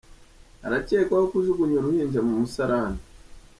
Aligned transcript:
Arakekwaho 0.65 1.25
kujugunya 1.31 1.75
uruhinja 1.77 2.19
mu 2.27 2.33
musarani 2.41 3.01